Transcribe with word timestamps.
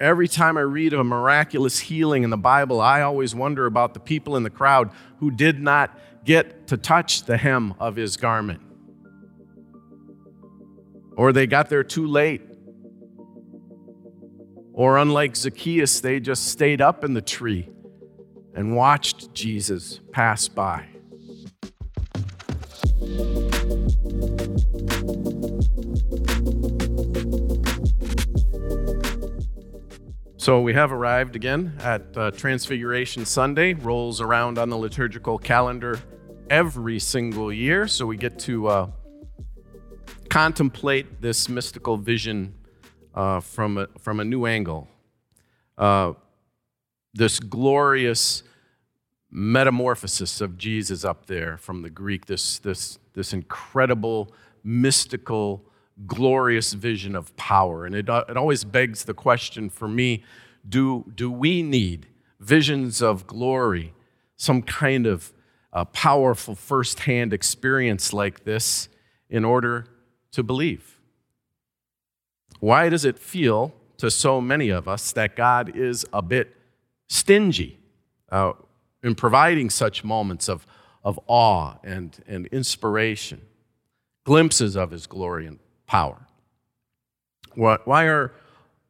every 0.00 0.28
time 0.28 0.56
I 0.56 0.62
read 0.62 0.92
of 0.92 1.00
a 1.00 1.04
miraculous 1.04 1.78
healing 1.78 2.22
in 2.22 2.30
the 2.30 2.36
Bible, 2.36 2.80
I 2.80 3.02
always 3.02 3.34
wonder 3.34 3.66
about 3.66 3.94
the 3.94 4.00
people 4.00 4.36
in 4.36 4.42
the 4.42 4.50
crowd 4.50 4.90
who 5.18 5.30
did 5.30 5.60
not 5.60 5.98
get 6.24 6.66
to 6.68 6.76
touch 6.76 7.24
the 7.24 7.36
hem 7.36 7.74
of 7.78 7.96
his 7.96 8.16
garment. 8.16 8.60
Or 11.16 11.32
they 11.32 11.46
got 11.46 11.68
there 11.68 11.82
too 11.82 12.06
late. 12.06 12.42
Or, 14.72 14.98
unlike 14.98 15.34
Zacchaeus, 15.34 16.00
they 16.00 16.20
just 16.20 16.46
stayed 16.46 16.80
up 16.80 17.02
in 17.02 17.14
the 17.14 17.22
tree 17.22 17.68
and 18.54 18.76
watched 18.76 19.34
Jesus 19.34 19.98
pass 20.12 20.46
by. 20.46 20.86
So 30.48 30.62
we 30.62 30.72
have 30.72 30.92
arrived 30.92 31.36
again 31.36 31.76
at 31.80 32.16
uh, 32.16 32.30
Transfiguration 32.30 33.26
Sunday, 33.26 33.74
rolls 33.74 34.22
around 34.22 34.56
on 34.56 34.70
the 34.70 34.78
liturgical 34.78 35.36
calendar 35.36 36.00
every 36.48 36.98
single 37.00 37.52
year. 37.52 37.86
So 37.86 38.06
we 38.06 38.16
get 38.16 38.38
to 38.38 38.66
uh, 38.66 38.90
contemplate 40.30 41.20
this 41.20 41.50
mystical 41.50 41.98
vision 41.98 42.54
uh, 43.14 43.40
from, 43.40 43.76
a, 43.76 43.88
from 43.98 44.20
a 44.20 44.24
new 44.24 44.46
angle. 44.46 44.88
Uh, 45.76 46.14
this 47.12 47.40
glorious 47.40 48.42
metamorphosis 49.30 50.40
of 50.40 50.56
Jesus 50.56 51.04
up 51.04 51.26
there 51.26 51.58
from 51.58 51.82
the 51.82 51.90
Greek, 51.90 52.24
this, 52.24 52.58
this, 52.58 52.98
this 53.12 53.34
incredible, 53.34 54.32
mystical 54.64 55.67
glorious 56.06 56.72
vision 56.72 57.16
of 57.16 57.34
power. 57.36 57.84
And 57.84 57.94
it, 57.94 58.08
uh, 58.08 58.24
it 58.28 58.36
always 58.36 58.64
begs 58.64 59.04
the 59.04 59.14
question 59.14 59.70
for 59.70 59.88
me 59.88 60.24
do, 60.68 61.10
do 61.14 61.30
we 61.30 61.62
need 61.62 62.06
visions 62.40 63.00
of 63.00 63.26
glory, 63.26 63.94
some 64.36 64.62
kind 64.62 65.06
of 65.06 65.32
uh, 65.72 65.84
powerful 65.86 66.54
firsthand 66.54 67.32
experience 67.32 68.12
like 68.12 68.44
this 68.44 68.88
in 69.30 69.44
order 69.44 69.86
to 70.32 70.42
believe? 70.42 70.98
Why 72.60 72.88
does 72.88 73.04
it 73.04 73.18
feel 73.18 73.72
to 73.98 74.10
so 74.10 74.40
many 74.40 74.68
of 74.68 74.88
us 74.88 75.12
that 75.12 75.36
God 75.36 75.76
is 75.76 76.04
a 76.12 76.22
bit 76.22 76.54
stingy 77.08 77.78
uh, 78.30 78.52
in 79.02 79.14
providing 79.14 79.70
such 79.70 80.04
moments 80.04 80.48
of, 80.48 80.66
of 81.04 81.18
awe 81.26 81.74
and, 81.82 82.22
and 82.26 82.46
inspiration, 82.48 83.40
glimpses 84.24 84.76
of 84.76 84.90
his 84.90 85.06
glory 85.06 85.46
and 85.46 85.58
power? 85.88 86.28
Why 87.54 88.04
are 88.04 88.32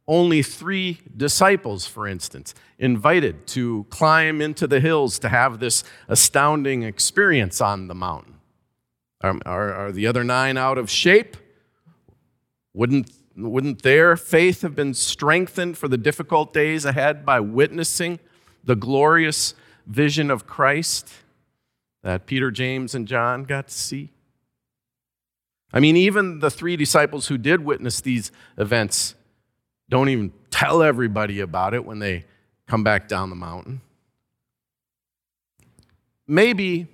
only 0.07 0.43
three 0.43 0.99
disciples, 1.17 1.87
for 1.87 2.07
instance, 2.07 2.55
invited 2.79 3.47
to 3.47 3.87
climb 3.89 4.43
into 4.43 4.67
the 4.67 4.81
hills 4.81 5.19
to 5.21 5.29
have 5.29 5.59
this 5.59 5.85
astounding 6.09 6.83
experience 6.83 7.61
on 7.63 7.89
the 7.89 7.95
mountain? 7.95 8.35
Are, 9.23 9.39
are, 9.47 9.73
are, 9.75 9.93
the 9.93 10.07
other 10.07 10.25
nine 10.25 10.57
out 10.57 10.79
of 10.79 10.91
shape? 10.91 11.37
Wouldn't, 12.75 13.11
wouldn't 13.37 13.83
their 13.83 14.17
faith 14.17 14.63
have 14.63 14.75
been 14.75 14.95
strengthened 14.95 15.77
for 15.77 15.89
the 15.89 15.99
difficult 15.99 16.53
days 16.53 16.85
ahead 16.85 17.25
by 17.25 17.41
witnessing 17.41 18.19
the 18.65 18.77
glorious 18.77 19.55
vision 19.87 20.31
of 20.31 20.47
Christ 20.47 21.09
that 22.03 22.27
Peter, 22.27 22.51
James, 22.51 22.95
and 22.95 23.09
John 23.09 23.45
got 23.45 23.69
to 23.69 23.75
see? 23.75 24.11
I 25.73 25.81
mean, 25.81 25.97
even 25.97 26.39
the 26.39 26.51
three 26.51 26.77
disciples 26.77 27.29
who 27.29 27.37
did 27.37 27.65
witness 27.65 28.01
these 28.01 28.33
events 28.57 29.15
don't 29.89 30.09
even 30.09 30.33
tell 30.51 30.83
everybody 30.83 31.41
about 31.41 31.75
it 31.75 31.85
when 31.85 31.99
they 31.99 32.25
come 32.67 32.85
back 32.85 33.09
down 33.09 33.31
the 33.31 33.37
mountain. 33.37 33.81
Maybe 36.27 36.87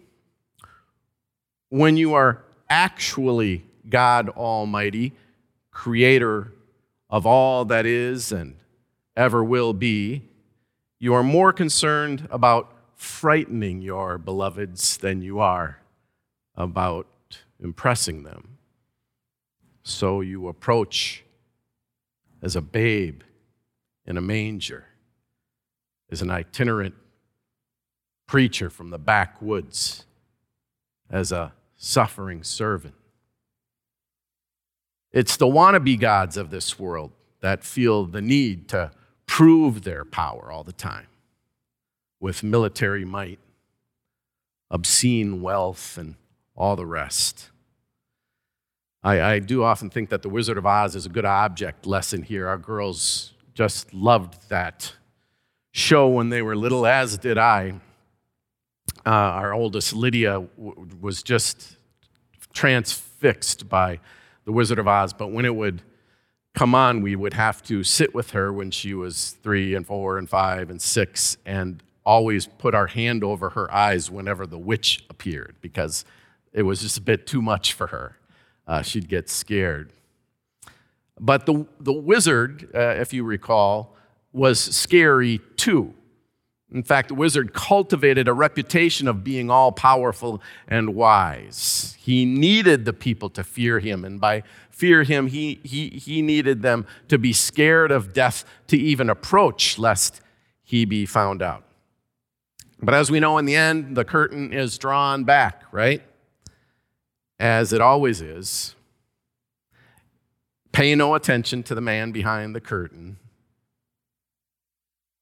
when 1.69 1.97
you 1.97 2.15
are 2.15 2.45
actually 2.69 3.65
God 3.89 4.29
Almighty, 4.31 5.13
creator 5.71 6.53
of 7.11 7.27
all 7.27 7.65
that 7.67 7.87
is 7.87 8.33
and 8.33 8.57
ever 9.17 9.43
will 9.43 9.73
be, 9.73 10.23
you 10.99 11.15
are 11.15 11.23
more 11.23 11.53
concerned 11.53 12.27
about 12.31 12.73
frightening 12.97 13.83
your 13.83 14.19
beloveds 14.19 14.97
than 14.97 15.21
you 15.21 15.41
are 15.41 15.81
about 16.57 17.07
impressing 17.61 18.23
them. 18.23 18.54
So 19.85 20.23
you 20.23 20.49
approach 20.49 21.23
as 22.43 22.57
a 22.57 22.63
babe 22.63 23.21
in 24.07 24.17
a 24.17 24.21
manger, 24.23 24.87
as 26.11 26.23
an 26.23 26.31
itinerant 26.31 26.95
preacher 28.27 28.71
from 28.71 28.91
the 28.91 28.99
backwoods, 28.99 30.07
as 31.11 31.31
a 31.33 31.53
suffering 31.77 32.43
servant. 32.43 32.95
It's 35.13 35.37
the 35.37 35.47
wannabe 35.47 36.01
gods 36.01 36.37
of 36.37 36.51
this 36.51 36.79
world 36.79 37.13
that 37.41 37.63
feel 37.63 38.05
the 38.07 38.23
need 38.23 38.69
to 38.69 38.91
prove 39.27 39.83
their 39.83 40.05
power 40.05 40.51
all 40.51 40.65
the 40.65 40.73
time 40.73 41.07
with 42.21 42.43
military 42.43 43.05
might, 43.05 43.39
obscene 44.71 45.43
wealth, 45.43 45.99
and 45.99 46.15
all 46.57 46.75
the 46.75 46.87
rest. 46.87 47.51
I, 49.05 49.35
I 49.35 49.39
do 49.39 49.63
often 49.63 49.91
think 49.91 50.09
that 50.09 50.23
The 50.23 50.31
Wizard 50.31 50.57
of 50.57 50.65
Oz 50.65 50.97
is 50.97 51.05
a 51.05 51.11
good 51.11 51.27
object 51.27 51.85
lesson 51.85 52.23
here. 52.23 52.49
Our 52.49 52.57
girls 52.57 53.35
just 53.53 53.93
loved 53.93 54.49
that 54.49 54.95
show 55.73 56.09
when 56.09 56.31
they 56.31 56.41
were 56.41 56.57
little, 56.57 56.87
as 56.87 57.19
did 57.19 57.37
I. 57.37 57.75
Uh, 59.05 59.11
our 59.11 59.53
oldest, 59.53 59.93
Lydia, 59.93 60.47
w- 60.57 60.89
was 61.03 61.23
just 61.23 61.77
transfixed 62.55 63.69
by 63.69 64.01
The 64.47 64.53
Wizard 64.53 64.79
of 64.79 64.89
Oz. 64.89 65.13
But 65.13 65.31
when 65.33 65.45
it 65.45 65.55
would 65.55 65.83
come 66.55 66.75
on, 66.75 67.03
we 67.03 67.15
would 67.15 67.35
have 67.35 67.63
to 67.65 67.85
sit 67.85 68.15
with 68.15 68.31
her 68.31 68.51
when 68.55 68.71
she 68.71 68.95
was 68.95 69.37
three 69.43 69.75
and 69.75 69.87
four 69.87 70.17
and 70.17 70.31
five 70.31 70.71
and 70.71 70.81
six 70.81 71.37
and 71.45 71.83
always 72.07 72.47
put 72.47 72.75
our 72.75 72.87
hand 72.87 73.23
over 73.23 73.51
her 73.51 73.71
eyes 73.71 74.11
whenever 74.11 74.47
the 74.47 74.59
witch 74.59 75.05
appeared 75.11 75.57
because 75.61 76.07
it 76.55 76.63
was 76.63 76.81
just 76.81 76.97
a 76.97 77.03
bit 77.03 77.27
too 77.27 77.43
much 77.43 77.75
for 77.75 77.89
her 77.89 78.17
uh, 78.67 78.83
she'd 78.83 79.09
get 79.09 79.29
scared. 79.29 79.93
But 81.21 81.47
the, 81.47 81.67
the 81.81 81.93
wizard, 81.93 82.71
uh, 82.75 82.79
if 82.79 83.13
you 83.13 83.25
recall, 83.25 83.95
was 84.33 84.59
scary 84.59 85.41
too. 85.57 85.95
In 86.73 86.83
fact, 86.83 87.09
the 87.09 87.15
wizard 87.15 87.55
cultivated 87.55 88.27
a 88.27 88.33
reputation 88.33 89.07
of 89.07 89.23
being 89.23 89.49
all 89.49 89.71
powerful 89.71 90.43
and 90.67 90.95
wise. 90.97 91.97
He 92.01 92.25
needed 92.25 92.85
the 92.85 92.93
people 92.93 93.31
to 93.31 93.45
fear 93.45 93.79
him, 93.79 94.05
and 94.05 94.21
by 94.21 94.43
fear 94.71 95.05
him, 95.05 95.29
he, 95.29 95.61
he, 95.63 95.91
he 95.91 96.21
needed 96.21 96.63
them 96.63 96.85
to 97.09 97.17
be 97.17 97.33
scared 97.33 97.93
of 97.93 98.13
death 98.13 98.45
to 98.67 98.77
even 98.77 99.09
approach, 99.09 99.79
lest 99.79 100.21
he 100.65 100.85
be 100.85 101.07
found 101.07 101.43
out. 101.43 101.63
But 102.83 102.95
as 102.95 103.09
we 103.09 103.21
know, 103.21 103.39
in 103.39 103.45
the 103.45 103.55
end, 103.55 103.97
the 103.97 104.05
curtain 104.05 104.53
is 104.53 104.77
drawn 104.77 105.23
back, 105.23 105.63
right? 105.71 106.03
As 107.39 107.73
it 107.73 107.81
always 107.81 108.21
is, 108.21 108.75
pay 110.73 110.95
no 110.95 111.15
attention 111.15 111.63
to 111.65 111.75
the 111.75 111.81
man 111.81 112.13
behind 112.13 112.55
the 112.55 112.61
curtain. 112.61 113.17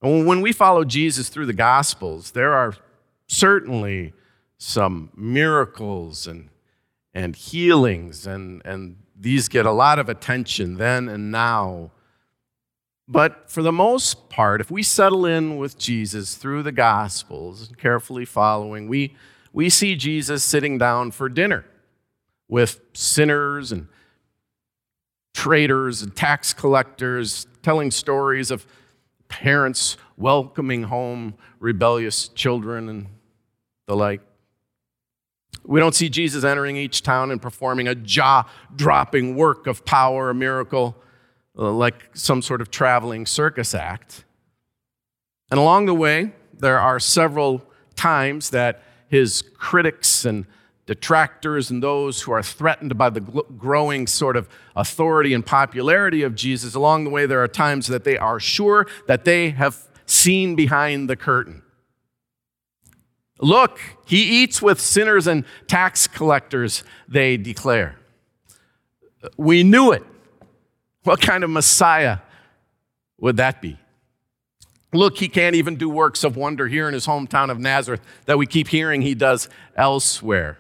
And 0.00 0.26
when 0.26 0.40
we 0.40 0.52
follow 0.52 0.84
Jesus 0.84 1.28
through 1.28 1.46
the 1.46 1.52
Gospels, 1.52 2.32
there 2.32 2.52
are 2.54 2.74
certainly 3.28 4.12
some 4.58 5.10
miracles 5.14 6.26
and, 6.26 6.48
and 7.14 7.36
healings, 7.36 8.26
and, 8.26 8.62
and 8.64 8.96
these 9.18 9.48
get 9.48 9.66
a 9.66 9.72
lot 9.72 9.98
of 9.98 10.08
attention 10.08 10.76
then 10.76 11.08
and 11.08 11.30
now. 11.30 11.90
But 13.06 13.50
for 13.50 13.62
the 13.62 13.72
most 13.72 14.28
part, 14.28 14.60
if 14.60 14.70
we 14.70 14.82
settle 14.82 15.26
in 15.26 15.56
with 15.56 15.78
Jesus 15.78 16.34
through 16.34 16.62
the 16.62 16.72
Gospels, 16.72 17.68
and 17.68 17.78
carefully 17.78 18.24
following, 18.24 18.88
we, 18.88 19.16
we 19.52 19.68
see 19.68 19.96
Jesus 19.96 20.42
sitting 20.42 20.78
down 20.78 21.10
for 21.10 21.28
dinner 21.28 21.64
with 22.52 22.82
sinners 22.92 23.72
and 23.72 23.88
traders 25.32 26.02
and 26.02 26.14
tax 26.14 26.52
collectors, 26.52 27.46
telling 27.62 27.90
stories 27.90 28.50
of 28.50 28.66
parents 29.28 29.96
welcoming 30.18 30.82
home 30.82 31.32
rebellious 31.60 32.28
children 32.28 32.90
and 32.90 33.06
the 33.86 33.96
like. 33.96 34.20
We 35.64 35.80
don't 35.80 35.94
see 35.94 36.10
Jesus 36.10 36.44
entering 36.44 36.76
each 36.76 37.02
town 37.02 37.30
and 37.30 37.40
performing 37.40 37.88
a 37.88 37.94
jaw 37.94 38.46
dropping 38.76 39.34
work 39.34 39.66
of 39.66 39.86
power, 39.86 40.28
a 40.28 40.34
miracle, 40.34 40.94
uh, 41.58 41.72
like 41.72 42.10
some 42.12 42.42
sort 42.42 42.60
of 42.60 42.70
traveling 42.70 43.24
circus 43.24 43.74
act. 43.74 44.26
And 45.50 45.58
along 45.58 45.86
the 45.86 45.94
way, 45.94 46.34
there 46.52 46.78
are 46.78 47.00
several 47.00 47.62
times 47.96 48.50
that 48.50 48.82
his 49.08 49.40
critics 49.56 50.26
and 50.26 50.44
detractors 50.86 51.70
and 51.70 51.82
those 51.82 52.22
who 52.22 52.32
are 52.32 52.42
threatened 52.42 52.98
by 52.98 53.08
the 53.08 53.20
growing 53.20 54.06
sort 54.06 54.36
of 54.36 54.48
authority 54.74 55.32
and 55.32 55.46
popularity 55.46 56.22
of 56.22 56.34
Jesus, 56.34 56.74
along 56.74 57.04
the 57.04 57.10
way, 57.10 57.26
there 57.26 57.42
are 57.42 57.48
times 57.48 57.86
that 57.86 58.04
they 58.04 58.18
are 58.18 58.40
sure 58.40 58.86
that 59.06 59.24
they 59.24 59.50
have 59.50 59.88
seen 60.06 60.56
behind 60.56 61.08
the 61.08 61.16
curtain. 61.16 61.62
Look, 63.40 63.80
he 64.06 64.42
eats 64.42 64.62
with 64.62 64.80
sinners 64.80 65.26
and 65.26 65.44
tax 65.66 66.06
collectors, 66.06 66.84
they 67.08 67.36
declare. 67.36 67.96
We 69.36 69.62
knew 69.62 69.92
it. 69.92 70.04
What 71.04 71.20
kind 71.20 71.42
of 71.42 71.50
Messiah 71.50 72.18
would 73.18 73.36
that 73.38 73.60
be? 73.60 73.78
Look, 74.92 75.16
he 75.16 75.28
can't 75.28 75.56
even 75.56 75.76
do 75.76 75.88
works 75.88 76.22
of 76.22 76.36
wonder 76.36 76.68
here 76.68 76.86
in 76.86 76.94
his 76.94 77.06
hometown 77.06 77.50
of 77.50 77.58
Nazareth 77.58 78.02
that 78.26 78.36
we 78.36 78.46
keep 78.46 78.68
hearing 78.68 79.02
he 79.02 79.14
does 79.14 79.48
elsewhere. 79.74 80.58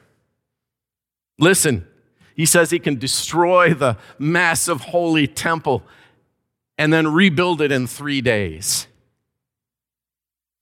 Listen, 1.38 1.86
he 2.34 2.46
says 2.46 2.70
he 2.70 2.78
can 2.78 2.98
destroy 2.98 3.74
the 3.74 3.96
massive 4.18 4.80
holy 4.80 5.26
temple 5.26 5.82
and 6.78 6.92
then 6.92 7.12
rebuild 7.12 7.60
it 7.60 7.70
in 7.70 7.86
three 7.86 8.20
days. 8.20 8.86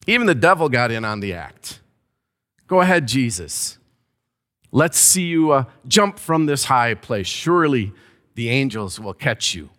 Even 0.07 0.27
the 0.27 0.35
devil 0.35 0.69
got 0.69 0.91
in 0.91 1.05
on 1.05 1.21
the 1.21 1.33
act. 1.33 1.81
Go 2.67 2.81
ahead, 2.81 3.07
Jesus. 3.07 3.79
Let's 4.73 4.99
see 4.99 5.25
you 5.25 5.51
uh, 5.51 5.65
jump 5.87 6.19
from 6.19 6.47
this 6.47 6.65
high 6.65 6.95
place. 6.95 7.27
Surely 7.27 7.93
the 8.35 8.49
angels 8.49 9.01
will 9.01 9.15
catch 9.15 9.55
you. 9.55 9.71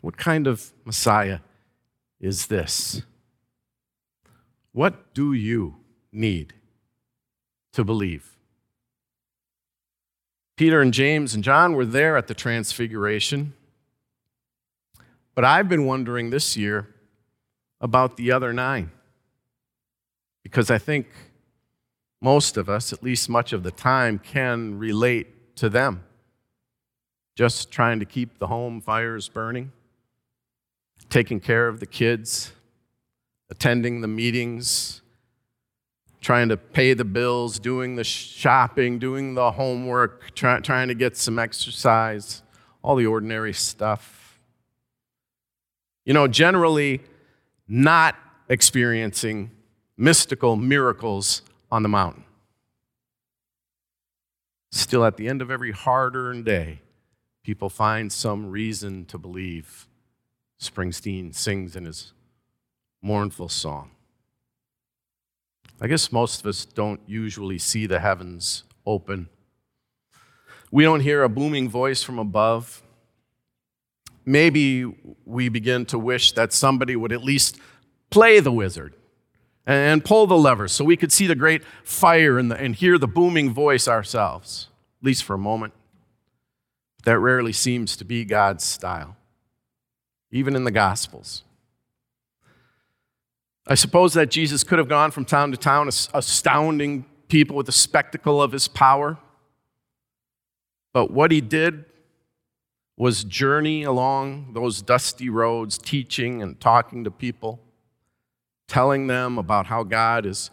What 0.00 0.16
kind 0.16 0.46
of 0.46 0.72
Messiah 0.84 1.40
is 2.20 2.46
this? 2.46 3.02
What 4.72 5.14
do 5.14 5.32
you 5.32 5.76
need 6.12 6.54
to 7.72 7.84
believe? 7.84 8.31
Peter 10.62 10.80
and 10.80 10.94
James 10.94 11.34
and 11.34 11.42
John 11.42 11.74
were 11.74 11.84
there 11.84 12.16
at 12.16 12.28
the 12.28 12.34
Transfiguration. 12.34 13.52
But 15.34 15.44
I've 15.44 15.68
been 15.68 15.86
wondering 15.86 16.30
this 16.30 16.56
year 16.56 16.86
about 17.80 18.16
the 18.16 18.30
other 18.30 18.52
nine. 18.52 18.92
Because 20.44 20.70
I 20.70 20.78
think 20.78 21.08
most 22.20 22.56
of 22.56 22.68
us, 22.68 22.92
at 22.92 23.02
least 23.02 23.28
much 23.28 23.52
of 23.52 23.64
the 23.64 23.72
time, 23.72 24.20
can 24.20 24.78
relate 24.78 25.56
to 25.56 25.68
them. 25.68 26.04
Just 27.34 27.72
trying 27.72 27.98
to 27.98 28.06
keep 28.06 28.38
the 28.38 28.46
home 28.46 28.80
fires 28.80 29.28
burning, 29.28 29.72
taking 31.10 31.40
care 31.40 31.66
of 31.66 31.80
the 31.80 31.86
kids, 31.86 32.52
attending 33.50 34.00
the 34.00 34.06
meetings, 34.06 35.01
trying 36.22 36.48
to 36.48 36.56
pay 36.56 36.94
the 36.94 37.04
bills, 37.04 37.58
doing 37.58 37.96
the 37.96 38.04
shopping, 38.04 38.98
doing 38.98 39.34
the 39.34 39.50
homework, 39.50 40.34
try, 40.34 40.60
trying 40.60 40.88
to 40.88 40.94
get 40.94 41.16
some 41.16 41.38
exercise, 41.38 42.42
all 42.80 42.96
the 42.96 43.06
ordinary 43.06 43.52
stuff. 43.52 44.38
You 46.04 46.14
know, 46.14 46.28
generally 46.28 47.00
not 47.68 48.16
experiencing 48.48 49.50
mystical 49.96 50.56
miracles 50.56 51.42
on 51.70 51.82
the 51.82 51.88
mountain. 51.88 52.24
Still, 54.70 55.04
at 55.04 55.16
the 55.16 55.28
end 55.28 55.42
of 55.42 55.50
every 55.50 55.72
hard 55.72 56.16
earned 56.16 56.44
day, 56.44 56.80
people 57.42 57.68
find 57.68 58.12
some 58.12 58.50
reason 58.50 59.04
to 59.06 59.18
believe. 59.18 59.88
Springsteen 60.60 61.34
sings 61.34 61.74
in 61.74 61.84
his 61.84 62.12
mournful 63.02 63.48
song. 63.48 63.90
I 65.82 65.88
guess 65.88 66.12
most 66.12 66.38
of 66.40 66.46
us 66.46 66.64
don't 66.64 67.00
usually 67.08 67.58
see 67.58 67.86
the 67.86 67.98
heavens 67.98 68.62
open. 68.86 69.28
We 70.70 70.84
don't 70.84 71.00
hear 71.00 71.24
a 71.24 71.28
booming 71.28 71.68
voice 71.68 72.04
from 72.04 72.20
above. 72.20 72.84
Maybe 74.24 74.84
we 75.26 75.48
begin 75.48 75.84
to 75.86 75.98
wish 75.98 76.32
that 76.32 76.52
somebody 76.52 76.94
would 76.94 77.10
at 77.10 77.24
least 77.24 77.58
play 78.10 78.38
the 78.38 78.52
wizard 78.52 78.94
and 79.66 80.04
pull 80.04 80.28
the 80.28 80.38
lever 80.38 80.68
so 80.68 80.84
we 80.84 80.96
could 80.96 81.10
see 81.10 81.26
the 81.26 81.34
great 81.34 81.64
fire 81.82 82.38
and, 82.38 82.48
the, 82.48 82.56
and 82.56 82.76
hear 82.76 82.96
the 82.96 83.08
booming 83.08 83.52
voice 83.52 83.88
ourselves, 83.88 84.68
at 85.00 85.06
least 85.06 85.24
for 85.24 85.34
a 85.34 85.38
moment. 85.38 85.72
That 87.02 87.18
rarely 87.18 87.52
seems 87.52 87.96
to 87.96 88.04
be 88.04 88.24
God's 88.24 88.62
style, 88.62 89.16
even 90.30 90.54
in 90.54 90.62
the 90.62 90.70
Gospels. 90.70 91.42
I 93.66 93.74
suppose 93.74 94.14
that 94.14 94.30
Jesus 94.30 94.64
could 94.64 94.78
have 94.78 94.88
gone 94.88 95.10
from 95.10 95.24
town 95.24 95.52
to 95.52 95.56
town, 95.56 95.88
astounding 95.88 97.04
people 97.28 97.56
with 97.56 97.66
the 97.66 97.72
spectacle 97.72 98.42
of 98.42 98.52
his 98.52 98.66
power. 98.68 99.18
But 100.92 101.10
what 101.10 101.30
he 101.30 101.40
did 101.40 101.84
was 102.96 103.24
journey 103.24 103.84
along 103.84 104.52
those 104.52 104.82
dusty 104.82 105.30
roads, 105.30 105.78
teaching 105.78 106.42
and 106.42 106.60
talking 106.60 107.04
to 107.04 107.10
people, 107.10 107.60
telling 108.68 109.06
them 109.06 109.38
about 109.38 109.66
how 109.66 109.82
God 109.82 110.26
is 110.26 110.50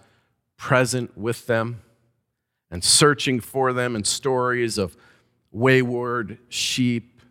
present 0.55 1.17
with 1.17 1.47
them 1.47 1.81
and 2.71 2.83
searching 2.83 3.39
for 3.39 3.73
them 3.73 3.95
in 3.95 4.03
stories 4.03 4.77
of 4.77 4.95
wayward 5.51 6.37
sheep 6.47 7.21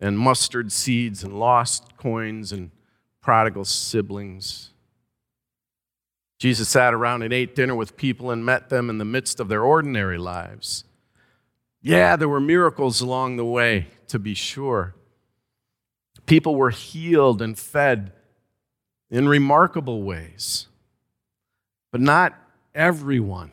and 0.00 0.18
mustard 0.18 0.70
seeds 0.70 1.24
and 1.24 1.38
lost 1.38 1.96
coins 1.96 2.52
and 2.52 2.70
prodigal 3.20 3.64
siblings. 3.64 4.70
Jesus 6.38 6.68
sat 6.68 6.92
around 6.92 7.22
and 7.22 7.32
ate 7.32 7.54
dinner 7.54 7.74
with 7.74 7.96
people 7.96 8.30
and 8.30 8.44
met 8.44 8.68
them 8.68 8.90
in 8.90 8.98
the 8.98 9.04
midst 9.04 9.40
of 9.40 9.48
their 9.48 9.62
ordinary 9.62 10.18
lives. 10.18 10.84
Yeah, 11.80 12.16
there 12.16 12.28
were 12.28 12.40
miracles 12.40 13.00
along 13.00 13.36
the 13.36 13.44
way, 13.44 13.88
to 14.08 14.18
be 14.18 14.34
sure. 14.34 14.94
People 16.26 16.56
were 16.56 16.70
healed 16.70 17.40
and 17.40 17.58
fed 17.58 18.12
in 19.10 19.28
remarkable 19.28 20.02
ways, 20.02 20.66
but 21.90 22.00
not 22.00 22.34
everyone. 22.74 23.52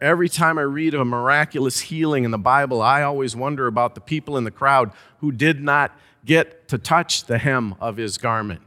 Every 0.00 0.28
time 0.28 0.58
I 0.58 0.62
read 0.62 0.94
of 0.94 1.00
a 1.00 1.04
miraculous 1.04 1.80
healing 1.80 2.22
in 2.24 2.30
the 2.30 2.38
Bible, 2.38 2.80
I 2.80 3.02
always 3.02 3.34
wonder 3.34 3.66
about 3.66 3.96
the 3.96 4.00
people 4.00 4.38
in 4.38 4.44
the 4.44 4.52
crowd 4.52 4.92
who 5.18 5.32
did 5.32 5.60
not 5.60 5.92
get 6.24 6.68
to 6.68 6.78
touch 6.78 7.24
the 7.24 7.38
hem 7.38 7.74
of 7.80 7.96
his 7.96 8.16
garment 8.16 8.62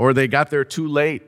or 0.00 0.14
they 0.14 0.26
got 0.26 0.48
there 0.48 0.64
too 0.64 0.88
late. 0.88 1.22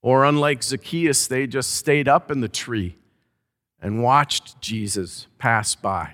Or, 0.00 0.24
unlike 0.24 0.62
Zacchaeus, 0.62 1.26
they 1.26 1.48
just 1.48 1.74
stayed 1.74 2.06
up 2.06 2.30
in 2.30 2.40
the 2.40 2.48
tree 2.48 2.94
and 3.82 4.00
watched 4.00 4.60
Jesus 4.60 5.26
pass 5.38 5.74
by 5.74 6.12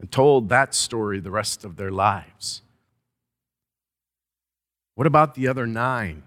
and 0.00 0.10
told 0.10 0.48
that 0.48 0.74
story 0.74 1.20
the 1.20 1.30
rest 1.30 1.62
of 1.62 1.76
their 1.76 1.90
lives. 1.90 2.62
What 4.94 5.06
about 5.06 5.34
the 5.34 5.46
other 5.46 5.66
nine? 5.66 6.22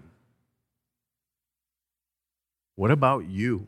What 2.76 2.92
about 2.92 3.26
you? 3.28 3.66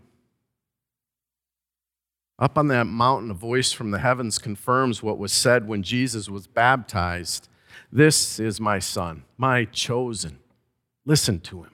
Up 2.38 2.56
on 2.56 2.68
that 2.68 2.86
mountain, 2.86 3.32
a 3.32 3.34
voice 3.34 3.72
from 3.72 3.90
the 3.90 3.98
heavens 3.98 4.38
confirms 4.38 5.02
what 5.02 5.18
was 5.18 5.32
said 5.32 5.66
when 5.66 5.82
Jesus 5.82 6.28
was 6.28 6.46
baptized 6.46 7.48
this 7.90 8.38
is 8.38 8.60
my 8.60 8.78
son, 8.78 9.24
my 9.36 9.64
chosen. 9.66 10.38
Listen 11.04 11.40
to 11.40 11.64
him. 11.64 11.70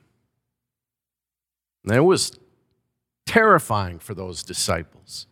And 1.84 1.96
it 1.96 2.00
was 2.00 2.38
terrifying 3.26 3.98
for 3.98 4.14
those 4.14 4.42
disciples. 4.42 5.26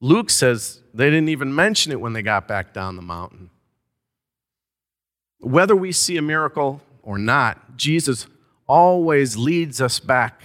Luke 0.00 0.30
says 0.30 0.80
they 0.94 1.10
didn't 1.10 1.28
even 1.28 1.54
mention 1.54 1.92
it 1.92 2.00
when 2.00 2.12
they 2.12 2.22
got 2.22 2.46
back 2.46 2.72
down 2.72 2.96
the 2.96 3.02
mountain. 3.02 3.50
Whether 5.40 5.76
we 5.76 5.92
see 5.92 6.16
a 6.16 6.22
miracle 6.22 6.80
or 7.02 7.18
not, 7.18 7.76
Jesus 7.76 8.26
always 8.66 9.36
leads 9.36 9.80
us 9.80 9.98
back 9.98 10.42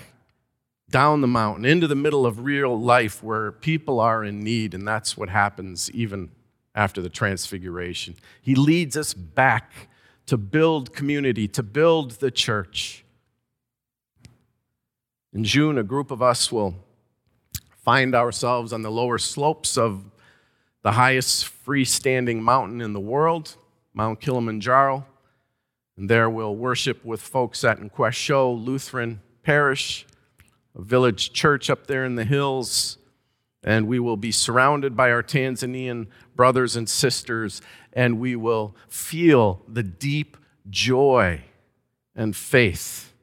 down 0.90 1.22
the 1.22 1.28
mountain 1.28 1.66
into 1.66 1.88
the 1.88 1.96
middle 1.96 2.26
of 2.26 2.46
real 2.46 2.80
life 2.80 3.24
where 3.24 3.52
people 3.52 4.00
are 4.00 4.24
in 4.24 4.40
need, 4.42 4.74
and 4.74 4.88
that's 4.88 5.18
what 5.18 5.30
happens 5.30 5.90
even 5.92 6.30
after 6.76 7.02
the 7.02 7.10
transfiguration. 7.10 8.16
He 8.42 8.56
leads 8.56 8.98
us 8.98 9.14
back 9.14 9.90
to 10.26 10.38
build 10.38 10.94
community, 10.94 11.48
to 11.50 11.64
build 11.64 12.12
the 12.12 12.32
church. 12.32 13.04
In 15.34 15.44
June, 15.44 15.78
a 15.78 15.84
group 15.84 16.12
of 16.12 16.22
us 16.22 16.52
will 16.52 16.76
find 17.84 18.16
ourselves 18.16 18.72
on 18.72 18.82
the 18.82 18.92
lower 18.92 19.18
slopes 19.18 19.78
of 19.78 20.06
the 20.84 20.94
highest 20.94 21.50
freestanding 21.66 22.40
mountain 22.40 22.82
in 22.82 22.94
the 22.94 23.00
world, 23.00 23.56
Mount 23.94 24.20
Kilimanjaro. 24.22 25.06
And 25.98 26.10
there 26.10 26.30
we'll 26.30 26.56
worship 26.56 27.04
with 27.06 27.22
folks 27.22 27.64
at 27.64 27.80
Nquesho 27.80 28.64
Lutheran 28.64 29.22
Parish, 29.44 30.06
a 30.76 30.82
village 30.82 31.34
church 31.34 31.70
up 31.70 31.88
there 31.88 32.06
in 32.06 32.16
the 32.16 32.26
hills 32.26 32.98
and 33.64 33.88
we 33.88 34.00
will 34.00 34.18
be 34.18 34.32
surrounded 34.32 34.96
by 34.96 35.12
our 35.12 35.24
Tanzanian 35.24 36.08
brothers 36.36 36.76
and 36.76 36.90
sisters, 36.90 37.62
and 37.94 38.20
we 38.20 38.36
will 38.36 38.76
feel 38.88 39.62
the 39.68 39.84
deep 39.84 40.38
joy 40.70 41.42
and 42.16 42.36
faith, 42.36 43.14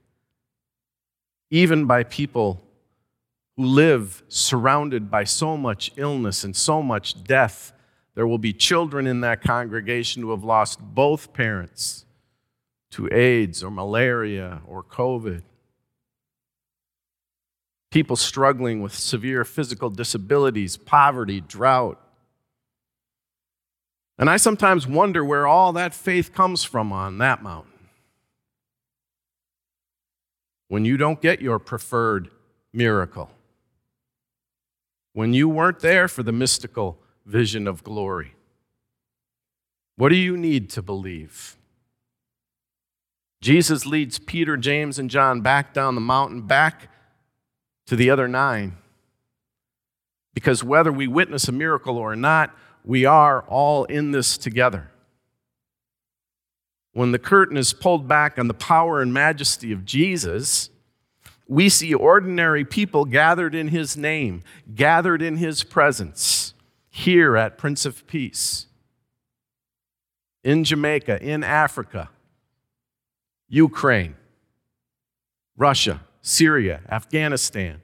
even 1.51 1.87
by 1.87 2.05
people 2.05 2.63
who 3.57 3.65
live 3.65 4.23
surrounded 4.29 5.11
by 5.11 5.25
so 5.25 5.57
much 5.57 5.93
illness 5.97 6.45
and 6.45 6.57
so 6.57 6.83
much 6.83 7.23
death. 7.25 7.73
There 8.15 8.27
will 8.27 8.39
be 8.39 8.53
children 8.53 9.07
in 9.07 9.21
that 9.21 9.43
congregation 9.43 10.23
who 10.23 10.31
have 10.31 10.45
lost 10.45 10.81
both 10.81 11.33
parents 11.33 12.05
to 12.93 13.09
AIDS 13.13 13.63
or 13.63 13.71
malaria 13.71 14.63
or 14.67 14.83
COVID. 14.83 15.43
People 17.91 18.15
struggling 18.17 18.83
with 18.83 18.95
severe 18.95 19.45
physical 19.45 19.91
disabilities, 19.91 20.77
poverty, 20.77 21.41
drought. 21.41 22.01
And 24.17 24.31
I 24.31 24.37
sometimes 24.37 24.87
wonder 24.87 25.25
where 25.25 25.47
all 25.47 25.73
that 25.73 25.95
faith 25.95 26.33
comes 26.33 26.63
from 26.63 26.93
on 26.93 27.19
that 27.19 27.43
mountain. 27.43 27.73
When 30.69 30.85
you 30.85 30.97
don't 30.97 31.21
get 31.21 31.41
your 31.41 31.59
preferred 31.59 32.31
miracle, 32.73 33.31
when 35.15 35.35
you 35.35 35.49
weren't 35.49 35.81
there 35.81 36.07
for 36.07 36.23
the 36.23 36.33
mystical 36.33 36.99
vision 37.27 37.67
of 37.67 37.83
glory, 37.83 38.35
what 39.97 40.11
do 40.11 40.17
you 40.17 40.37
need 40.37 40.71
to 40.71 40.83
believe? 40.83 41.57
Jesus 43.41 43.87
leads 43.87 44.19
Peter, 44.19 44.57
James, 44.57 44.99
and 44.99 45.11
John 45.11 45.41
back 45.41 45.73
down 45.73 45.95
the 45.95 46.01
mountain, 46.01 46.43
back 46.43 46.90
to 47.91 47.97
the 47.97 48.09
other 48.09 48.29
nine. 48.29 48.77
Because 50.33 50.63
whether 50.63 50.93
we 50.93 51.09
witness 51.09 51.49
a 51.49 51.53
miracle 51.53 51.99
or 51.99 52.15
not, 52.15 52.55
we 52.85 53.05
are 53.05 53.43
all 53.49 53.83
in 53.87 54.13
this 54.13 54.39
together. 54.39 54.93
When 56.93 57.11
the 57.11 57.19
curtain 57.19 57.57
is 57.57 57.73
pulled 57.73 58.07
back 58.07 58.39
on 58.39 58.47
the 58.47 58.55
power 58.55 59.03
and 59.03 59.13
majesty 59.13 59.73
of 59.73 59.85
Jesus, 59.85 60.71
we 61.49 61.69
see 61.69 61.93
ordinary 61.93 62.65
people 62.65 63.07
gathered 63.07 63.57
in 63.57 63.67
his 63.67 63.97
name, 63.97 64.45
gathered 64.73 65.21
in 65.21 65.39
his 65.39 65.65
presence, 65.65 66.55
here 66.91 67.37
at 67.37 67.59
Prince 67.59 67.85
of 67.85 68.07
Peace, 68.07 68.67
in 70.45 70.63
Jamaica, 70.63 71.21
in 71.21 71.43
Africa, 71.43 72.09
Ukraine, 73.49 74.15
Russia, 75.57 76.03
Syria, 76.23 76.81
Afghanistan, 76.89 77.81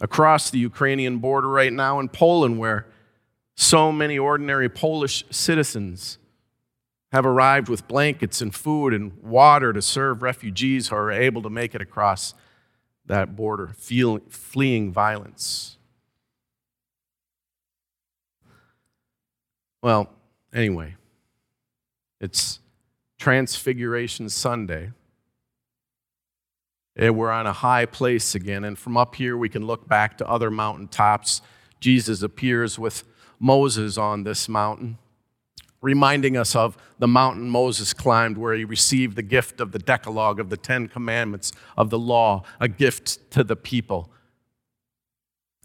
across 0.00 0.50
the 0.50 0.58
Ukrainian 0.58 1.18
border 1.18 1.48
right 1.48 1.72
now 1.72 2.00
in 2.00 2.08
Poland, 2.08 2.58
where 2.58 2.86
so 3.54 3.92
many 3.92 4.18
ordinary 4.18 4.68
Polish 4.68 5.24
citizens 5.30 6.18
have 7.12 7.26
arrived 7.26 7.68
with 7.68 7.86
blankets 7.86 8.40
and 8.40 8.54
food 8.54 8.94
and 8.94 9.12
water 9.22 9.72
to 9.72 9.82
serve 9.82 10.22
refugees 10.22 10.88
who 10.88 10.96
are 10.96 11.12
able 11.12 11.42
to 11.42 11.50
make 11.50 11.74
it 11.74 11.80
across 11.80 12.34
that 13.06 13.36
border, 13.36 13.74
fleeing 14.28 14.92
violence. 14.92 15.76
Well, 19.82 20.10
anyway, 20.54 20.96
it's 22.20 22.60
Transfiguration 23.18 24.28
Sunday. 24.28 24.92
And 26.94 27.16
we're 27.16 27.30
on 27.30 27.46
a 27.46 27.52
high 27.52 27.86
place 27.86 28.34
again, 28.34 28.64
and 28.64 28.78
from 28.78 28.96
up 28.96 29.14
here 29.14 29.36
we 29.36 29.48
can 29.48 29.66
look 29.66 29.88
back 29.88 30.18
to 30.18 30.28
other 30.28 30.50
mountaintops. 30.50 31.40
Jesus 31.80 32.22
appears 32.22 32.78
with 32.78 33.04
Moses 33.38 33.96
on 33.96 34.24
this 34.24 34.48
mountain, 34.48 34.98
reminding 35.80 36.36
us 36.36 36.54
of 36.54 36.76
the 36.98 37.08
mountain 37.08 37.48
Moses 37.48 37.92
climbed 37.94 38.36
where 38.36 38.54
he 38.54 38.64
received 38.64 39.16
the 39.16 39.22
gift 39.22 39.60
of 39.60 39.72
the 39.72 39.78
Decalogue, 39.78 40.38
of 40.38 40.50
the 40.50 40.56
Ten 40.56 40.86
Commandments, 40.86 41.50
of 41.76 41.90
the 41.90 41.98
law, 41.98 42.44
a 42.60 42.68
gift 42.68 43.30
to 43.32 43.42
the 43.42 43.56
people. 43.56 44.10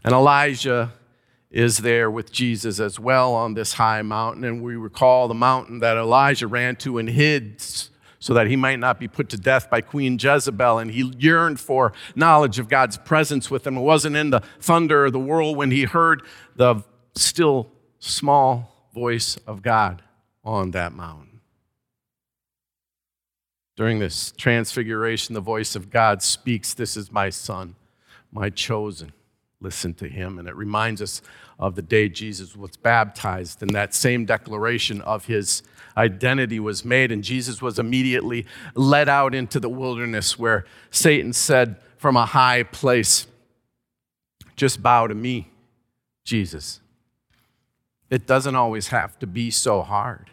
And 0.04 0.14
Elijah 0.14 0.94
is 1.52 1.80
there 1.80 2.10
with 2.10 2.32
Jesus 2.32 2.80
as 2.80 3.00
well 3.00 3.34
on 3.34 3.54
this 3.54 3.74
high 3.74 4.02
mountain. 4.02 4.44
And 4.44 4.62
we 4.62 4.76
recall 4.76 5.28
the 5.28 5.34
mountain 5.34 5.80
that 5.80 5.98
Elijah 5.98 6.48
ran 6.48 6.76
to 6.78 6.98
and 6.98 7.10
hid 7.10 7.64
so 8.28 8.34
that 8.34 8.48
he 8.48 8.58
might 8.58 8.78
not 8.78 9.00
be 9.00 9.08
put 9.08 9.30
to 9.30 9.38
death 9.38 9.70
by 9.70 9.80
Queen 9.80 10.18
Jezebel. 10.20 10.80
And 10.80 10.92
he 10.92 11.14
yearned 11.18 11.62
for 11.62 11.94
knowledge 12.14 12.60
of 12.60 12.68
God's 12.68 12.98
presence 12.98 13.50
with 13.50 13.66
him. 13.66 13.78
It 13.78 13.82
wasn't 13.84 14.18
in 14.18 14.32
the 14.32 14.42
thunder 14.60 15.06
or 15.06 15.12
the 15.12 15.18
whirlwind. 15.18 15.72
He 15.72 15.86
heard 15.86 16.24
the 16.58 16.84
still 17.16 17.72
small 18.00 18.90
voice 18.94 19.38
of 19.48 19.62
God 19.62 20.02
on 20.44 20.72
that 20.72 20.92
mountain. 20.92 21.40
During 23.78 24.00
this 24.00 24.34
transfiguration, 24.36 25.34
the 25.34 25.40
voice 25.40 25.78
of 25.78 25.90
God 25.90 26.22
speaks, 26.22 26.74
This 26.74 26.98
is 26.98 27.10
my 27.10 27.30
son, 27.30 27.78
my 28.30 28.50
chosen 28.50 29.14
listen 29.62 29.94
to 29.96 30.08
him. 30.08 30.38
And 30.38 30.48
it 30.48 30.56
reminds 30.56 31.02
us 31.02 31.22
of 31.60 31.76
the 31.76 31.82
day 31.82 32.10
Jesus 32.10 32.56
was 32.56 32.78
baptized, 32.78 33.62
and 33.62 33.72
that 33.72 33.94
same 33.94 34.26
declaration 34.26 35.02
of 35.02 35.26
his 35.26 35.64
identity 35.98 36.60
was 36.60 36.86
made, 36.86 37.12
and 37.12 37.24
Jesus 37.24 37.62
was 37.62 37.80
immediately 37.80 38.46
led 38.76 39.10
out 39.10 39.34
into 39.34 39.60
the 39.60 39.70
wilderness 39.70 40.38
where 40.38 40.66
Satan 40.92 41.34
said 41.34 41.78
from 41.98 42.16
a 42.16 42.26
high 42.26 42.64
place, 42.64 43.28
Just 44.56 44.82
bow 44.82 45.08
to 45.08 45.16
me, 45.16 45.50
Jesus. 46.24 46.80
It 48.10 48.26
doesn't 48.26 48.56
always 48.56 48.90
have 48.90 49.20
to 49.20 49.28
be 49.28 49.52
so 49.52 49.82
hard. 49.82 50.30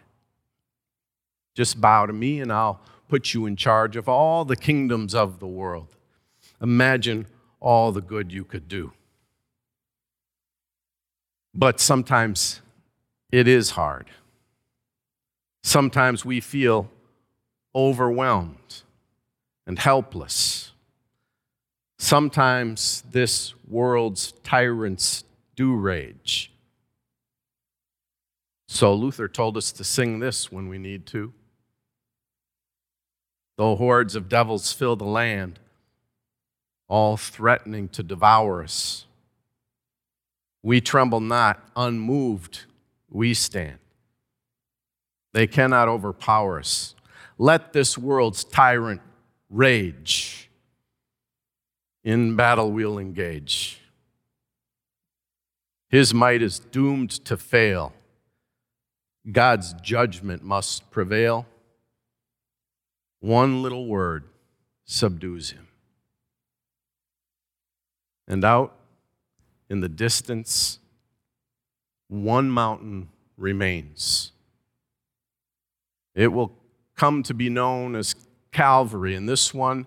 Just 1.54 1.80
bow 1.80 2.06
to 2.06 2.12
me, 2.12 2.40
and 2.40 2.52
I'll 2.52 2.80
put 3.08 3.34
you 3.34 3.46
in 3.46 3.56
charge 3.56 3.96
of 3.96 4.08
all 4.08 4.44
the 4.44 4.56
kingdoms 4.56 5.14
of 5.14 5.40
the 5.40 5.46
world. 5.46 5.96
Imagine 6.60 7.26
all 7.60 7.90
the 7.92 8.00
good 8.00 8.32
you 8.32 8.44
could 8.44 8.68
do. 8.68 8.92
But 11.54 11.80
sometimes 11.80 12.60
it 13.30 13.48
is 13.48 13.70
hard. 13.70 14.10
Sometimes 15.66 16.26
we 16.26 16.40
feel 16.40 16.90
overwhelmed 17.74 18.82
and 19.66 19.78
helpless. 19.78 20.72
Sometimes 21.98 23.02
this 23.10 23.54
world's 23.66 24.32
tyrants 24.44 25.24
do 25.56 25.74
rage. 25.74 26.52
So 28.68 28.92
Luther 28.92 29.26
told 29.26 29.56
us 29.56 29.72
to 29.72 29.84
sing 29.84 30.18
this 30.18 30.52
when 30.52 30.68
we 30.68 30.76
need 30.76 31.06
to. 31.06 31.32
Though 33.56 33.74
hordes 33.74 34.14
of 34.14 34.28
devils 34.28 34.70
fill 34.70 34.96
the 34.96 35.04
land, 35.04 35.60
all 36.88 37.16
threatening 37.16 37.88
to 37.88 38.02
devour 38.02 38.62
us, 38.62 39.06
we 40.62 40.82
tremble 40.82 41.20
not, 41.20 41.66
unmoved 41.74 42.64
we 43.08 43.32
stand. 43.32 43.78
They 45.34 45.48
cannot 45.48 45.88
overpower 45.88 46.60
us. 46.60 46.94
Let 47.38 47.72
this 47.72 47.98
world's 47.98 48.44
tyrant 48.44 49.00
rage. 49.50 50.48
In 52.04 52.36
battle 52.36 52.70
we'll 52.70 53.00
engage. 53.00 53.80
His 55.88 56.14
might 56.14 56.40
is 56.40 56.60
doomed 56.60 57.10
to 57.24 57.36
fail. 57.36 57.92
God's 59.30 59.72
judgment 59.74 60.44
must 60.44 60.88
prevail. 60.92 61.46
One 63.18 63.60
little 63.60 63.86
word 63.86 64.24
subdues 64.84 65.50
him. 65.50 65.66
And 68.28 68.44
out 68.44 68.76
in 69.68 69.80
the 69.80 69.88
distance, 69.88 70.78
one 72.06 72.50
mountain 72.50 73.08
remains. 73.36 74.30
It 76.14 76.28
will 76.28 76.56
come 76.96 77.22
to 77.24 77.34
be 77.34 77.48
known 77.48 77.96
as 77.96 78.14
Calvary, 78.52 79.14
and 79.14 79.28
this 79.28 79.52
one 79.52 79.86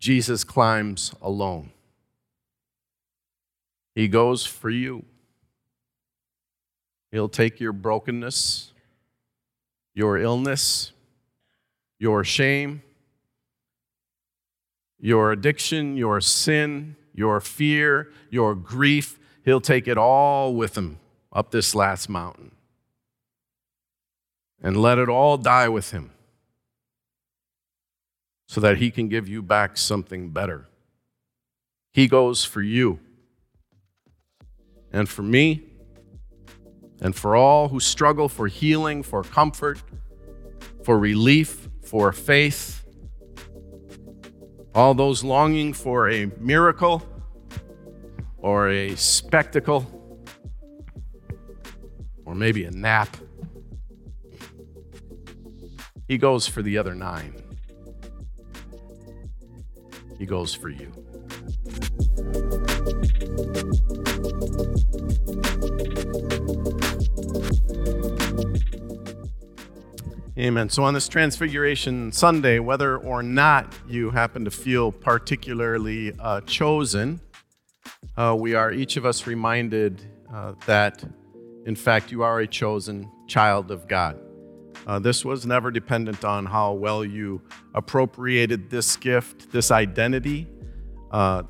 Jesus 0.00 0.44
climbs 0.44 1.14
alone. 1.22 1.70
He 3.94 4.08
goes 4.08 4.44
for 4.44 4.70
you. 4.70 5.04
He'll 7.10 7.28
take 7.28 7.58
your 7.58 7.72
brokenness, 7.72 8.72
your 9.94 10.18
illness, 10.18 10.92
your 11.98 12.22
shame, 12.22 12.82
your 15.00 15.32
addiction, 15.32 15.96
your 15.96 16.20
sin, 16.20 16.96
your 17.14 17.40
fear, 17.40 18.12
your 18.30 18.54
grief. 18.54 19.18
He'll 19.44 19.60
take 19.60 19.88
it 19.88 19.96
all 19.96 20.54
with 20.54 20.76
him 20.76 20.98
up 21.32 21.50
this 21.50 21.74
last 21.74 22.08
mountain 22.08 22.52
and 24.62 24.76
let 24.76 24.98
it 24.98 25.08
all 25.08 25.36
die 25.36 25.68
with 25.68 25.92
him 25.92 26.10
so 28.46 28.60
that 28.60 28.78
he 28.78 28.90
can 28.90 29.08
give 29.08 29.28
you 29.28 29.42
back 29.42 29.76
something 29.76 30.30
better. 30.30 30.66
He 31.92 32.08
goes 32.08 32.44
for 32.44 32.62
you 32.62 32.98
and 34.92 35.08
for 35.08 35.22
me 35.22 35.64
and 37.00 37.14
for 37.14 37.36
all 37.36 37.68
who 37.68 37.78
struggle 37.78 38.28
for 38.28 38.48
healing, 38.48 39.02
for 39.02 39.22
comfort, 39.22 39.82
for 40.82 40.98
relief, 40.98 41.68
for 41.82 42.12
faith, 42.12 42.84
all 44.74 44.94
those 44.94 45.22
longing 45.22 45.72
for 45.72 46.08
a 46.08 46.26
miracle 46.38 47.02
or 48.38 48.70
a 48.70 48.94
spectacle 48.96 49.86
or 52.24 52.34
maybe 52.34 52.64
a 52.64 52.70
nap. 52.70 53.16
He 56.08 56.16
goes 56.16 56.46
for 56.46 56.62
the 56.62 56.78
other 56.78 56.94
nine. 56.94 57.34
He 60.18 60.24
goes 60.24 60.54
for 60.54 60.70
you. 60.70 60.90
Amen. 70.38 70.70
So, 70.70 70.84
on 70.84 70.94
this 70.94 71.08
Transfiguration 71.08 72.10
Sunday, 72.12 72.58
whether 72.58 72.96
or 72.96 73.22
not 73.22 73.74
you 73.86 74.10
happen 74.10 74.44
to 74.44 74.50
feel 74.50 74.90
particularly 74.90 76.14
uh, 76.18 76.40
chosen, 76.42 77.20
uh, 78.16 78.34
we 78.38 78.54
are 78.54 78.72
each 78.72 78.96
of 78.96 79.04
us 79.04 79.26
reminded 79.26 80.00
uh, 80.32 80.54
that, 80.66 81.04
in 81.66 81.76
fact, 81.76 82.10
you 82.10 82.22
are 82.22 82.40
a 82.40 82.46
chosen 82.46 83.10
child 83.26 83.70
of 83.70 83.86
God. 83.88 84.18
Uh, 84.86 84.98
this 84.98 85.24
was 85.24 85.46
never 85.46 85.70
dependent 85.70 86.24
on 86.24 86.46
how 86.46 86.72
well 86.72 87.04
you 87.04 87.40
appropriated 87.74 88.70
this 88.70 88.96
gift, 88.96 89.50
this 89.52 89.70
identity. 89.70 90.46
Uh, 91.10 91.42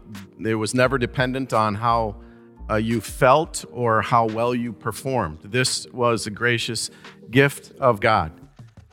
it 0.45 0.55
was 0.55 0.75
never 0.75 0.99
dependent 0.99 1.53
on 1.53 1.75
how 1.75 2.17
uh, 2.71 2.77
you 2.77 3.01
felt 3.01 3.65
or 3.73 4.03
how 4.03 4.27
well 4.27 4.55
you 4.55 4.73
performed. 4.73 5.41
This 5.43 5.87
was 5.93 6.27
a 6.27 6.31
gracious 6.31 6.91
gift 7.31 7.73
of 7.81 8.01
God. 8.01 8.33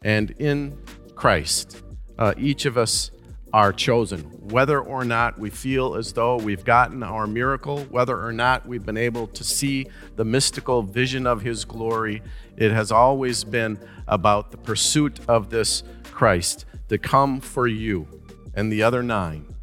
And 0.03 0.31
in 0.39 0.77
Christ, 1.15 1.83
uh, 2.17 2.33
each 2.37 2.65
of 2.65 2.77
us 2.77 3.11
are 3.53 3.71
chosen. 3.71 4.21
Whether 4.49 4.81
or 4.81 5.05
not 5.05 5.39
we 5.39 5.49
feel 5.49 5.95
as 5.95 6.13
though 6.13 6.37
we've 6.37 6.65
gotten 6.65 7.03
our 7.03 7.25
miracle, 7.25 7.79
whether 7.85 8.21
or 8.21 8.33
not 8.33 8.65
we've 8.65 8.85
been 8.85 8.97
able 8.97 9.27
to 9.27 9.43
see 9.43 9.87
the 10.15 10.25
mystical 10.25 10.81
vision 10.83 11.25
of 11.25 11.41
His 11.41 11.63
glory, 11.63 12.21
it 12.57 12.71
has 12.71 12.91
always 12.91 13.43
been 13.43 13.79
about 14.07 14.51
the 14.51 14.57
pursuit 14.57 15.19
of 15.27 15.49
this 15.49 15.83
Christ 16.11 16.65
to 16.89 16.97
come 16.97 17.39
for 17.39 17.67
you 17.67 18.07
and 18.53 18.71
the 18.71 18.83
other 18.83 19.03
nine. 19.03 19.53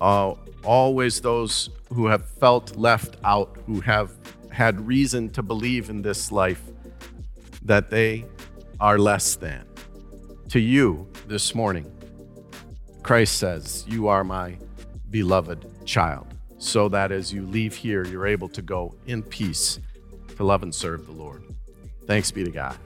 Uh, 0.00 0.34
always 0.64 1.20
those 1.20 1.70
who 1.92 2.06
have 2.06 2.28
felt 2.28 2.76
left 2.76 3.16
out, 3.24 3.56
who 3.66 3.80
have 3.80 4.12
had 4.50 4.86
reason 4.86 5.30
to 5.30 5.42
believe 5.42 5.90
in 5.90 6.02
this 6.02 6.30
life 6.30 6.62
that 7.62 7.90
they 7.90 8.24
are 8.80 8.98
less 8.98 9.36
than 9.36 9.64
to 10.48 10.60
you 10.60 11.06
this 11.26 11.54
morning. 11.54 11.97
Christ 13.08 13.38
says, 13.38 13.86
You 13.88 14.08
are 14.08 14.22
my 14.22 14.58
beloved 15.08 15.64
child, 15.86 16.26
so 16.58 16.90
that 16.90 17.10
as 17.10 17.32
you 17.32 17.46
leave 17.46 17.74
here, 17.74 18.04
you're 18.04 18.26
able 18.26 18.50
to 18.50 18.60
go 18.60 18.96
in 19.06 19.22
peace 19.22 19.80
to 20.36 20.44
love 20.44 20.62
and 20.62 20.74
serve 20.74 21.06
the 21.06 21.12
Lord. 21.12 21.42
Thanks 22.06 22.30
be 22.30 22.44
to 22.44 22.50
God. 22.50 22.76